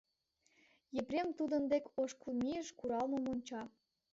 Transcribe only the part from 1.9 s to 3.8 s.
ошкыл мийыш, куралмым онча.